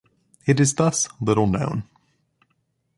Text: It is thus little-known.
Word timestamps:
It 0.47 0.59
is 0.59 0.73
thus 0.73 1.07
little-known. 1.21 1.83